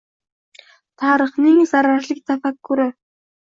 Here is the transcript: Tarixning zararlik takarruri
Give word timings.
Tarixning 1.03 1.59
zararlik 1.73 2.25
takarruri 2.33 2.89